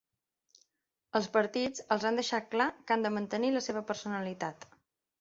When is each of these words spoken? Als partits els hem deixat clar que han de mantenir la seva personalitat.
Als 1.19 1.27
partits 1.35 1.85
els 1.97 2.07
hem 2.11 2.19
deixat 2.21 2.49
clar 2.57 2.69
que 2.81 2.99
han 2.99 3.07
de 3.09 3.15
mantenir 3.21 3.55
la 3.61 3.67
seva 3.71 3.89
personalitat. 3.93 4.71